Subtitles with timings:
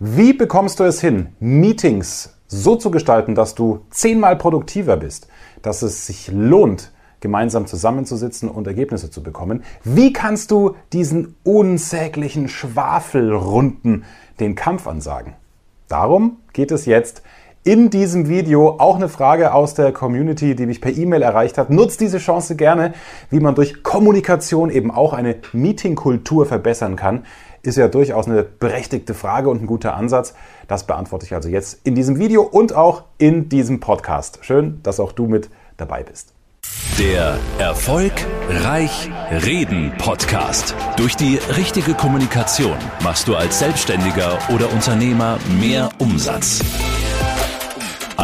[0.00, 5.28] Wie bekommst du es hin, Meetings so zu gestalten, dass du zehnmal produktiver bist,
[5.62, 9.62] dass es sich lohnt, gemeinsam zusammenzusitzen und Ergebnisse zu bekommen?
[9.84, 14.04] Wie kannst du diesen unsäglichen Schwafelrunden
[14.40, 15.34] den Kampf ansagen?
[15.86, 17.22] Darum geht es jetzt
[17.62, 21.70] in diesem Video auch eine Frage aus der Community, die mich per E-Mail erreicht hat.
[21.70, 22.92] Nutzt diese Chance gerne,
[23.30, 27.24] wie man durch Kommunikation eben auch eine Meetingkultur verbessern kann.
[27.64, 30.34] Ist ja durchaus eine berechtigte Frage und ein guter Ansatz.
[30.68, 34.40] Das beantworte ich also jetzt in diesem Video und auch in diesem Podcast.
[34.42, 36.34] Schön, dass auch du mit dabei bist.
[36.98, 38.12] Der Erfolg
[38.50, 40.74] Reich Reden Podcast.
[40.98, 46.60] Durch die richtige Kommunikation machst du als Selbstständiger oder Unternehmer mehr Umsatz.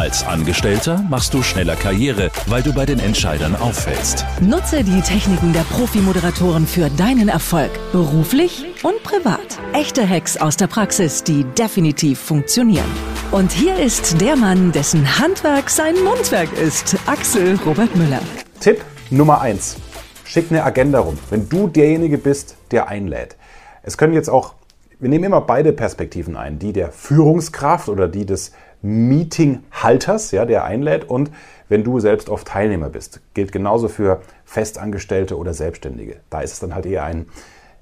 [0.01, 4.25] Als Angestellter machst du schneller Karriere, weil du bei den Entscheidern auffällst.
[4.41, 9.59] Nutze die Techniken der Profi-Moderatoren für deinen Erfolg, beruflich und privat.
[9.73, 12.91] Echte Hacks aus der Praxis, die definitiv funktionieren.
[13.29, 18.21] Und hier ist der Mann, dessen Handwerk sein Mundwerk ist, Axel Robert Müller.
[18.59, 19.77] Tipp Nummer eins:
[20.25, 23.35] Schick eine Agenda rum, wenn du derjenige bist, der einlädt.
[23.83, 24.55] Es können jetzt auch,
[24.99, 30.63] wir nehmen immer beide Perspektiven ein, die der Führungskraft oder die des Meetinghalters, ja, der
[30.63, 31.31] einlädt und
[31.69, 33.21] wenn du selbst oft Teilnehmer bist.
[33.33, 36.17] Gilt genauso für Festangestellte oder Selbstständige.
[36.29, 37.27] Da ist es dann halt eher ein,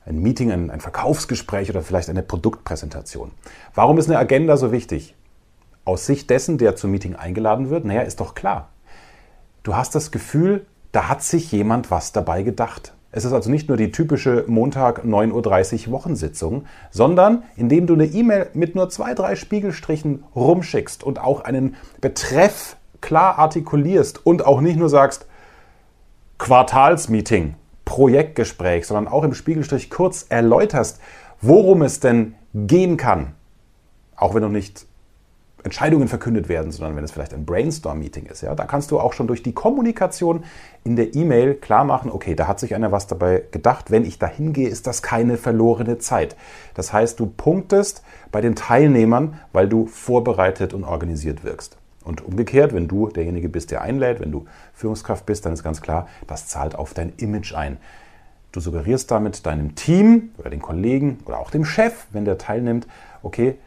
[0.05, 3.31] ein Meeting, ein, ein Verkaufsgespräch oder vielleicht eine Produktpräsentation.
[3.73, 5.15] Warum ist eine Agenda so wichtig?
[5.85, 8.69] Aus Sicht dessen, der zum Meeting eingeladen wird, naja, ist doch klar.
[9.63, 12.93] Du hast das Gefühl, da hat sich jemand was dabei gedacht.
[13.11, 18.05] Es ist also nicht nur die typische Montag 9.30 Uhr Wochensitzung, sondern indem du eine
[18.05, 24.61] E-Mail mit nur zwei, drei Spiegelstrichen rumschickst und auch einen Betreff klar artikulierst und auch
[24.61, 25.25] nicht nur sagst
[26.37, 31.01] Quartalsmeeting, Projektgespräch, sondern auch im Spiegelstrich kurz erläuterst,
[31.41, 33.33] worum es denn gehen kann.
[34.15, 34.85] Auch wenn du nicht
[35.63, 38.41] Entscheidungen verkündet werden, sondern wenn es vielleicht ein Brainstorm-Meeting ist.
[38.41, 40.43] Ja, da kannst du auch schon durch die Kommunikation
[40.83, 43.91] in der E-Mail klar machen, okay, da hat sich einer was dabei gedacht.
[43.91, 46.35] Wenn ich da hingehe, ist das keine verlorene Zeit.
[46.73, 51.77] Das heißt, du punktest bei den Teilnehmern, weil du vorbereitet und organisiert wirkst.
[52.03, 55.81] Und umgekehrt, wenn du derjenige bist, der einlädt, wenn du Führungskraft bist, dann ist ganz
[55.81, 57.77] klar, das zahlt auf dein Image ein.
[58.51, 62.87] Du suggerierst damit deinem Team oder den Kollegen oder auch dem Chef, wenn der teilnimmt,
[63.21, 63.57] okay,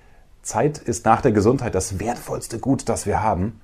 [0.42, 3.60] Zeit ist nach der Gesundheit das wertvollste Gut, das wir haben.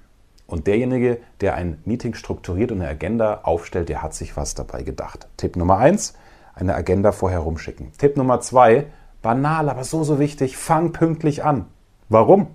[0.46, 4.82] Und derjenige, der ein Meeting strukturiert und eine Agenda aufstellt, der hat sich was dabei
[4.82, 5.28] gedacht.
[5.36, 6.14] Tipp Nummer eins,
[6.54, 7.92] eine Agenda vorher rumschicken.
[7.98, 8.86] Tipp Nummer zwei,
[9.20, 11.66] banal, aber so, so wichtig, fang pünktlich an.
[12.08, 12.48] Warum?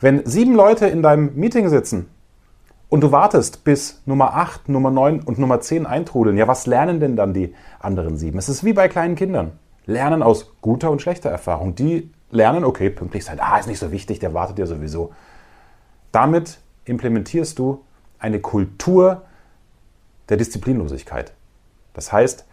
[0.00, 2.08] Wenn sieben Leute in deinem Meeting sitzen
[2.88, 7.00] und du wartest, bis Nummer 8, Nummer 9 und Nummer 10 eintrudeln, ja, was lernen
[7.00, 8.38] denn dann die anderen sieben?
[8.38, 9.52] Es ist wie bei kleinen Kindern.
[9.84, 11.74] Lernen aus guter und schlechter Erfahrung.
[11.74, 15.12] Die lernen, okay, pünktlich sein, ah, ist nicht so wichtig, der wartet ja sowieso.
[16.12, 17.84] Damit implementierst du
[18.18, 19.22] eine Kultur
[20.28, 21.32] der Disziplinlosigkeit.
[21.94, 22.46] Das heißt,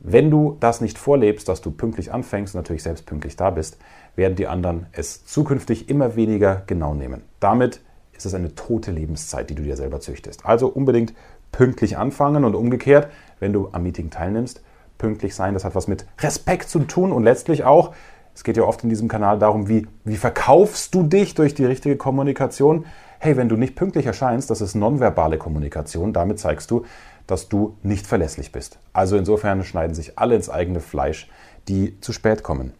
[0.00, 3.78] wenn du das nicht vorlebst, dass du pünktlich anfängst und natürlich selbst pünktlich da bist,
[4.16, 7.22] werden die anderen es zukünftig immer weniger genau nehmen.
[7.38, 7.82] Damit
[8.12, 10.46] ist es eine tote Lebenszeit, die du dir selber züchtest.
[10.46, 11.12] Also unbedingt
[11.52, 13.08] pünktlich anfangen und umgekehrt,
[13.40, 14.62] wenn du am Meeting teilnimmst,
[14.98, 15.54] pünktlich sein.
[15.54, 17.94] Das hat was mit Respekt zu tun und letztlich auch
[18.40, 21.66] es geht ja oft in diesem Kanal darum, wie, wie verkaufst du dich durch die
[21.66, 22.86] richtige Kommunikation.
[23.18, 26.14] Hey, wenn du nicht pünktlich erscheinst, das ist nonverbale Kommunikation.
[26.14, 26.86] Damit zeigst du,
[27.26, 28.78] dass du nicht verlässlich bist.
[28.94, 31.28] Also insofern schneiden sich alle ins eigene Fleisch,
[31.68, 32.72] die zu spät kommen.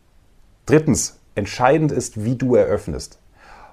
[0.64, 3.18] Drittens, entscheidend ist, wie du eröffnest.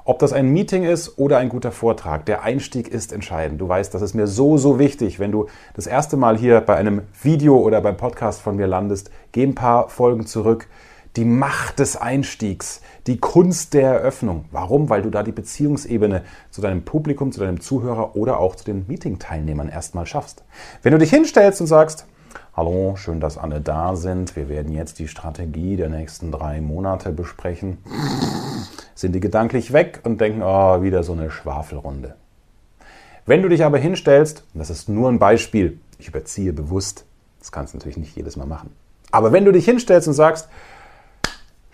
[0.04, 3.62] Ob das ein Meeting ist oder ein guter Vortrag, der Einstieg ist entscheidend.
[3.62, 5.20] Du weißt, das ist mir so, so wichtig.
[5.20, 9.10] Wenn du das erste Mal hier bei einem Video oder beim Podcast von mir landest,
[9.32, 10.68] geh ein paar Folgen zurück
[11.18, 14.46] die Macht des Einstiegs, die Kunst der Eröffnung.
[14.52, 14.90] Warum?
[14.90, 18.86] Weil du da die Beziehungsebene zu deinem Publikum, zu deinem Zuhörer oder auch zu den
[18.88, 20.44] Meeting-Teilnehmern erstmal schaffst.
[20.84, 22.06] Wenn du dich hinstellst und sagst,
[22.56, 24.36] Hallo, schön, dass alle da sind.
[24.36, 27.78] Wir werden jetzt die Strategie der nächsten drei Monate besprechen.
[28.96, 32.16] Sind die gedanklich weg und denken, oh, wieder so eine Schwafelrunde.
[33.28, 37.06] Wenn du dich aber hinstellst, und das ist nur ein Beispiel, ich überziehe bewusst,
[37.40, 38.72] das kannst du natürlich nicht jedes Mal machen.
[39.12, 40.50] Aber wenn du dich hinstellst und sagst,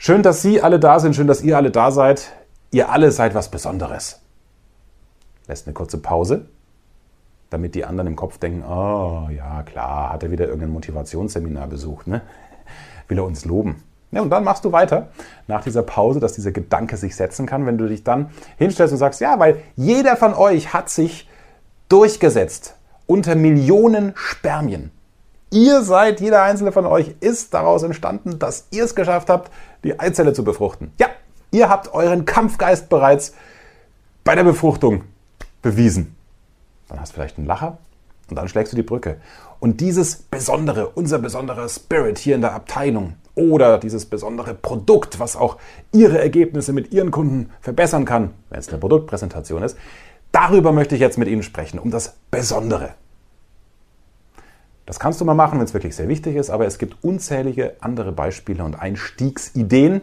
[0.06, 2.34] Schön, dass Sie alle da sind, schön, dass ihr alle da seid.
[2.72, 4.20] Ihr alle seid was Besonderes.
[5.48, 6.48] Lässt eine kurze Pause,
[7.50, 12.08] damit die anderen im Kopf denken, oh ja, klar, hat er wieder irgendein Motivationsseminar besucht,
[12.08, 12.22] ne?
[13.08, 13.82] Will er uns loben.
[14.12, 15.08] Ja, und dann machst du weiter
[15.48, 19.00] nach dieser Pause, dass dieser Gedanke sich setzen kann, wenn du dich dann hinstellst und
[19.00, 21.30] sagst, ja, weil jeder von euch hat sich
[21.88, 22.76] durchgesetzt
[23.06, 24.92] unter Millionen Spermien.
[25.54, 29.52] Ihr seid, jeder einzelne von euch ist daraus entstanden, dass ihr es geschafft habt,
[29.84, 30.92] die Eizelle zu befruchten.
[31.00, 31.10] Ja,
[31.52, 33.36] Ihr habt euren Kampfgeist bereits
[34.24, 35.04] bei der Befruchtung
[35.62, 36.16] bewiesen.
[36.90, 37.78] Dann hast du vielleicht einen Lacher
[38.32, 39.18] und dann schlägst du die Brücke.
[39.60, 45.36] Und dieses Besondere, unser besonderer Spirit hier in der Abteilung oder dieses besondere Produkt, was
[45.36, 45.58] auch
[45.92, 49.78] Ihre Ergebnisse mit Ihren Kunden verbessern kann, wenn es eine Produktpräsentation ist,
[50.32, 52.96] darüber möchte ich jetzt mit Ihnen sprechen, um das Besondere.
[54.86, 57.76] Das kannst du mal machen, wenn es wirklich sehr wichtig ist, aber es gibt unzählige
[57.80, 60.02] andere Beispiele und Einstiegsideen.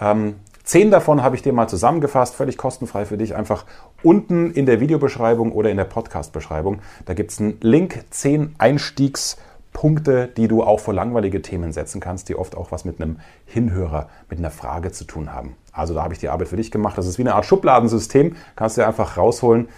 [0.00, 3.34] Ähm, zehn davon habe ich dir mal zusammengefasst, völlig kostenfrei für dich.
[3.34, 3.64] Einfach
[4.02, 6.80] unten in der Videobeschreibung oder in der Podcast-Beschreibung.
[7.04, 12.28] Da gibt es einen Link, zehn Einstiegspunkte, die du auch für langweilige Themen setzen kannst,
[12.28, 15.56] die oft auch was mit einem Hinhörer, mit einer Frage zu tun haben.
[15.72, 16.96] Also da habe ich die Arbeit für dich gemacht.
[16.96, 18.36] Das ist wie eine Art Schubladensystem.
[18.54, 19.68] Kannst du einfach rausholen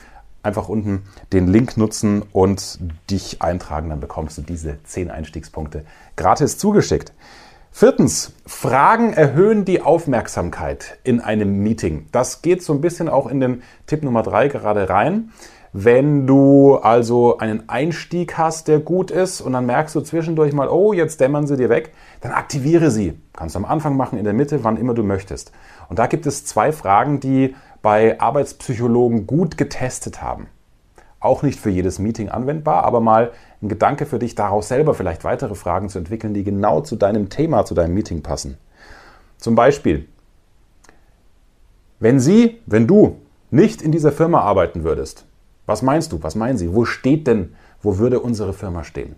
[0.44, 2.78] einfach unten den Link nutzen und
[3.10, 5.84] dich eintragen, dann bekommst du diese 10 Einstiegspunkte
[6.16, 7.12] gratis zugeschickt.
[7.70, 12.06] Viertens, Fragen erhöhen die Aufmerksamkeit in einem Meeting.
[12.12, 15.30] Das geht so ein bisschen auch in den Tipp Nummer 3 gerade rein.
[15.72, 20.68] Wenn du also einen Einstieg hast, der gut ist und dann merkst du zwischendurch mal,
[20.68, 23.18] oh, jetzt dämmern sie dir weg, dann aktiviere sie.
[23.32, 25.50] Kannst du am Anfang machen, in der Mitte, wann immer du möchtest.
[25.88, 30.46] Und da gibt es zwei Fragen, die bei Arbeitspsychologen gut getestet haben.
[31.20, 35.22] Auch nicht für jedes Meeting anwendbar, aber mal ein Gedanke für dich, daraus selber vielleicht
[35.22, 38.56] weitere Fragen zu entwickeln, die genau zu deinem Thema, zu deinem Meeting passen.
[39.36, 40.08] Zum Beispiel,
[42.00, 43.20] wenn Sie, wenn du
[43.50, 45.26] nicht in dieser Firma arbeiten würdest,
[45.66, 46.22] was meinst du?
[46.22, 46.72] Was meinen Sie?
[46.72, 49.14] Wo steht denn, wo würde unsere Firma stehen?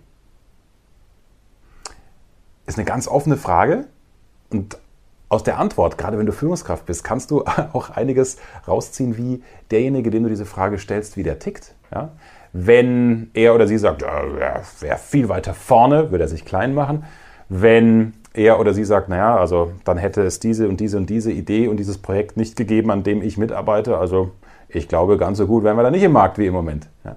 [2.65, 3.85] Ist eine ganz offene Frage
[4.51, 4.77] und
[5.29, 7.43] aus der Antwort, gerade wenn du Führungskraft bist, kannst du
[7.73, 8.37] auch einiges
[8.67, 11.75] rausziehen, wie derjenige, dem du diese Frage stellst, wie der tickt.
[11.93, 12.11] Ja?
[12.53, 17.03] Wenn er oder sie sagt, ja, wäre viel weiter vorne, würde er sich klein machen.
[17.49, 21.31] Wenn er oder sie sagt, naja, also dann hätte es diese und diese und diese
[21.31, 23.97] Idee und dieses Projekt nicht gegeben, an dem ich mitarbeite.
[23.97, 24.31] Also
[24.69, 26.87] ich glaube, ganz so gut wären wir da nicht im Markt wie im Moment.
[27.03, 27.15] Ja?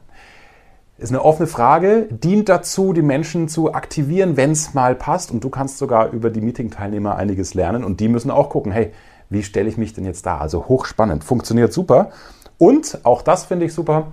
[1.00, 5.31] Ist eine offene Frage, dient dazu, die Menschen zu aktivieren, wenn es mal passt.
[5.31, 7.85] Und du kannst sogar über die Meeting-Teilnehmer einiges lernen.
[7.85, 8.93] Und die müssen auch gucken, hey,
[9.31, 10.38] wie stelle ich mich denn jetzt da?
[10.38, 12.11] Also hochspannend, funktioniert super.
[12.58, 14.12] Und auch das finde ich super.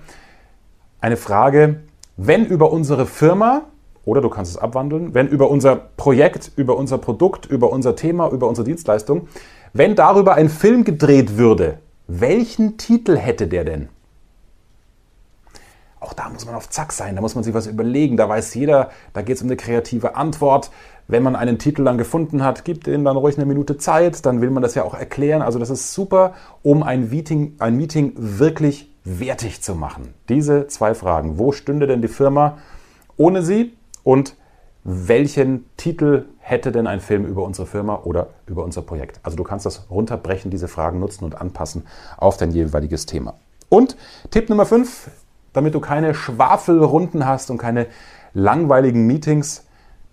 [1.01, 1.81] Eine Frage,
[2.15, 3.63] wenn über unsere Firma,
[4.05, 8.29] oder du kannst es abwandeln, wenn über unser Projekt, über unser Produkt, über unser Thema,
[8.29, 9.27] über unsere Dienstleistung,
[9.73, 13.89] wenn darüber ein Film gedreht würde, welchen Titel hätte der denn?
[16.07, 18.53] Auch da muss man auf Zack sein, da muss man sich was überlegen, da weiß
[18.53, 20.71] jeder, da geht es um eine kreative Antwort.
[21.09, 24.39] Wenn man einen Titel dann gefunden hat, gibt ihm dann ruhig eine Minute Zeit, dann
[24.39, 25.41] will man das ja auch erklären.
[25.41, 26.33] Also das ist super,
[26.63, 30.13] um ein Meeting, ein Meeting wirklich wertig zu machen.
[30.29, 31.37] Diese zwei Fragen.
[31.37, 32.57] Wo stünde denn die Firma
[33.17, 33.73] ohne sie?
[34.03, 34.37] Und
[34.85, 39.19] welchen Titel hätte denn ein Film über unsere Firma oder über unser Projekt?
[39.23, 43.33] Also du kannst das runterbrechen, diese Fragen nutzen und anpassen auf dein jeweiliges Thema.
[43.67, 43.97] Und
[44.31, 45.09] Tipp Nummer 5,
[45.57, 47.87] damit du keine Schwafelrunden hast und keine
[48.33, 49.65] langweiligen Meetings.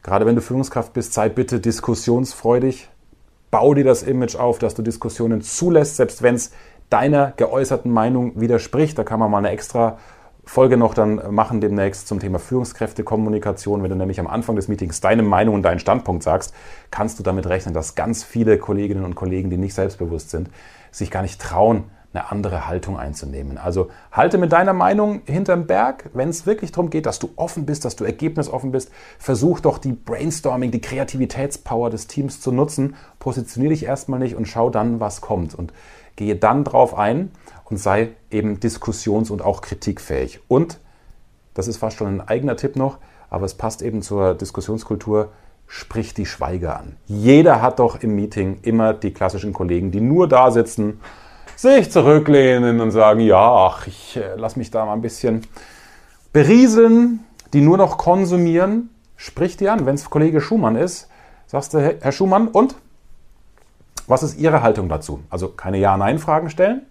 [0.02, 2.88] Gerade wenn du Führungskraft bist, sei bitte diskussionsfreudig.
[3.50, 6.50] Bau dir das Image auf, dass du Diskussionen zulässt, selbst wenn es
[6.90, 8.98] deiner geäußerten Meinung widerspricht.
[8.98, 9.98] Da kann man mal eine extra
[10.46, 13.82] Folge noch dann machen demnächst zum Thema Führungskräftekommunikation.
[13.82, 16.54] Wenn du nämlich am Anfang des Meetings deine Meinung und deinen Standpunkt sagst,
[16.90, 20.50] kannst du damit rechnen, dass ganz viele Kolleginnen und Kollegen, die nicht selbstbewusst sind,
[20.90, 23.58] sich gar nicht trauen, eine andere Haltung einzunehmen.
[23.58, 27.66] Also halte mit deiner Meinung hinterm Berg, wenn es wirklich darum geht, dass du offen
[27.66, 28.90] bist, dass du ergebnisoffen bist.
[29.18, 32.94] Versuch doch die Brainstorming, die Kreativitätspower des Teams zu nutzen.
[33.18, 35.54] Positioniere dich erstmal nicht und schau dann, was kommt.
[35.54, 35.72] Und
[36.14, 37.32] gehe dann drauf ein
[37.64, 40.40] und sei eben diskussions- und auch kritikfähig.
[40.46, 40.78] Und,
[41.54, 45.30] das ist fast schon ein eigener Tipp noch, aber es passt eben zur Diskussionskultur,
[45.66, 46.96] sprich die Schweige an.
[47.06, 51.00] Jeder hat doch im Meeting immer die klassischen Kollegen, die nur da sitzen
[51.56, 55.46] sich zurücklehnen und sagen, ja, ach, ich äh, lass mich da mal ein bisschen
[56.32, 57.20] berieseln,
[57.52, 59.86] die nur noch konsumieren, sprich die an.
[59.86, 61.08] Wenn es Kollege Schumann ist,
[61.46, 62.76] sagst du, Herr Schumann, und?
[64.06, 65.22] Was ist Ihre Haltung dazu?
[65.30, 66.82] Also keine Ja-Nein-Fragen stellen,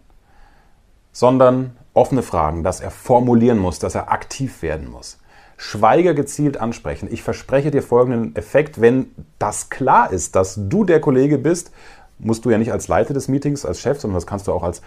[1.12, 5.20] sondern offene Fragen, dass er formulieren muss, dass er aktiv werden muss.
[5.58, 7.08] Schweige gezielt ansprechen.
[7.12, 11.72] Ich verspreche dir folgenden Effekt, wenn das klar ist, dass du der Kollege bist,
[12.24, 14.64] musst du ja nicht als Leiter des Meetings, als Chef, sondern das kannst du auch
[14.64, 14.82] als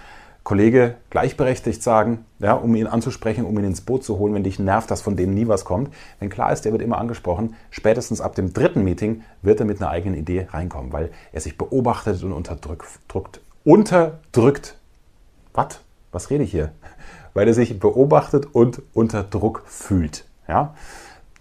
[0.46, 4.60] Kollege gleichberechtigt sagen, ja, um ihn anzusprechen, um ihn ins Boot zu holen, wenn dich
[4.60, 5.92] nervt, dass von dem nie was kommt.
[6.20, 9.80] Wenn klar ist, der wird immer angesprochen, spätestens ab dem dritten Meeting wird er mit
[9.80, 13.40] einer eigenen Idee reinkommen, weil er sich beobachtet und unterdrückt.
[13.64, 14.78] Unterdrückt.
[15.52, 15.80] Was?
[16.12, 16.70] Was rede ich hier?
[17.34, 20.26] Weil er sich beobachtet und unter Druck fühlt.
[20.46, 20.74] Ja?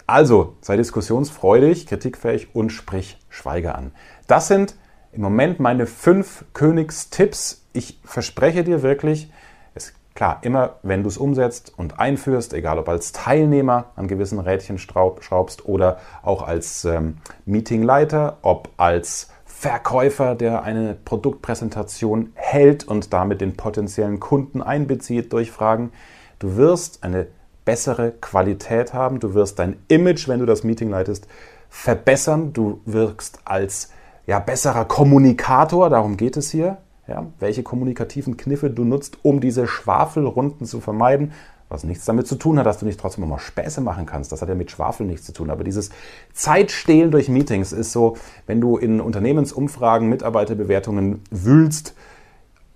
[0.08, 3.92] Also sei diskussionsfreudig, kritikfähig und sprich Schweige an.
[4.26, 4.76] Das sind
[5.16, 7.66] im Moment meine fünf Königstipps.
[7.74, 9.32] Ich verspreche dir wirklich,
[9.74, 14.40] ist klar, immer wenn du es umsetzt und einführst, egal ob als Teilnehmer an gewissen
[14.40, 23.14] Rädchen schraubst oder auch als ähm, Meetingleiter, ob als Verkäufer, der eine Produktpräsentation hält und
[23.14, 25.92] damit den potenziellen Kunden einbezieht durch Fragen.
[26.40, 27.28] Du wirst eine
[27.64, 31.28] bessere Qualität haben, du wirst dein Image, wenn du das Meeting leitest,
[31.70, 33.90] verbessern, du wirkst als
[34.28, 36.78] ja, besserer Kommunikator, darum geht es hier,
[37.08, 41.34] ja, welche kommunikativen Kniffe du nutzt, um diese Schwafelrunden zu vermeiden,
[41.70, 44.32] was nichts damit zu tun hat, dass du nicht trotzdem mal Späße machen kannst.
[44.32, 45.50] Das hat ja mit Schwafel nichts zu tun.
[45.50, 45.90] Aber dieses
[46.34, 51.96] Zeitstehlen durch Meetings ist so, wenn du in Unternehmensumfragen, Mitarbeiterbewertungen wühlst,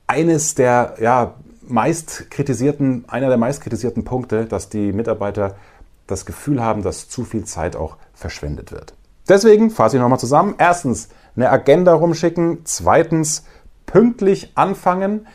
[0.08, 1.36] eines der ja,
[1.68, 5.56] meist kritisierten, einer der meist kritisierten Punkte, dass die Mitarbeiter
[6.08, 8.96] das Gefühl haben, dass zu viel Zeit auch verschwendet wird.
[9.28, 10.56] Deswegen fasse ich nochmal zusammen.
[10.58, 12.60] Erstens, eine Agenda rumschicken.
[12.66, 13.46] Zweitens,
[13.86, 15.26] pünktlich anfangen.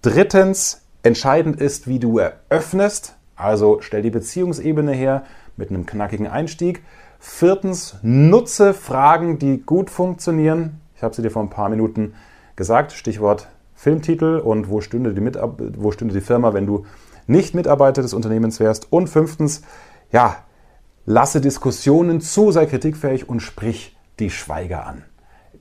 [0.00, 3.16] Drittens, entscheidend ist, wie du eröffnest.
[3.36, 5.24] Also stell die Beziehungsebene her
[5.56, 6.82] mit einem knackigen Einstieg.
[7.18, 10.80] Viertens, nutze Fragen, die gut funktionieren.
[10.96, 12.14] Ich habe sie dir vor ein paar Minuten
[12.56, 12.92] gesagt.
[12.92, 16.86] Stichwort Filmtitel und wo stünde die, Mitab wo stünde die Firma, wenn du
[17.26, 18.90] nicht Mitarbeiter des Unternehmens wärst.
[18.90, 19.60] Und fünftens,
[20.10, 20.36] ja,
[21.04, 25.04] lasse Diskussionen zu, sei kritikfähig und sprich die Schweiger an.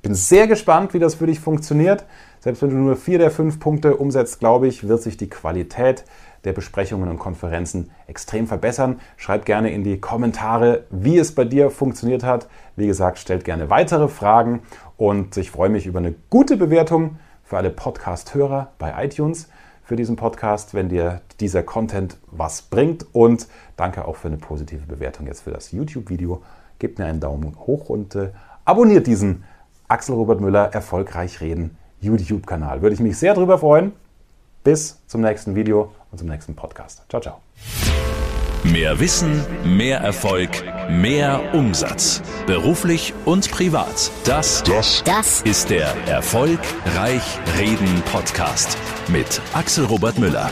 [0.01, 2.05] Bin sehr gespannt, wie das für dich funktioniert.
[2.39, 6.05] Selbst wenn du nur vier der fünf Punkte umsetzt, glaube ich, wird sich die Qualität
[6.45, 9.01] der Besprechungen und Konferenzen extrem verbessern.
[9.17, 12.47] Schreib gerne in die Kommentare, wie es bei dir funktioniert hat.
[12.77, 14.61] Wie gesagt, stellt gerne weitere Fragen
[14.95, 19.49] und ich freue mich über eine gute Bewertung für alle Podcast-Hörer bei iTunes
[19.83, 23.07] für diesen Podcast, wenn dir dieser Content was bringt.
[23.11, 26.43] Und danke auch für eine positive Bewertung jetzt für das YouTube-Video.
[26.77, 28.29] Gebt mir einen Daumen hoch und äh,
[28.65, 29.43] abonniert diesen
[29.89, 32.81] Axel Robert Müller Erfolgreich Reden YouTube-Kanal.
[32.81, 33.91] Würde ich mich sehr darüber freuen.
[34.63, 37.03] Bis zum nächsten Video und zum nächsten Podcast.
[37.09, 37.39] Ciao, ciao.
[38.63, 40.49] Mehr Wissen, mehr Erfolg,
[40.89, 42.21] mehr Umsatz.
[42.45, 44.11] Beruflich und privat.
[44.25, 48.77] Das, das, das ist der Erfolgreich Reden Podcast
[49.07, 50.51] mit Axel Robert Müller.